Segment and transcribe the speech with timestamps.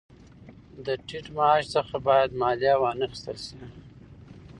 [0.85, 3.57] د ټیټ معاش څخه باید مالیه وانخیستل شي